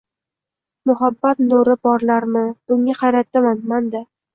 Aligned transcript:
Muhabbat 0.93 1.43
nuri 1.51 1.77
porlarmi, 1.85 2.45
bunga 2.69 3.01
hayratdaman 3.05 3.67
man-da 3.73 4.09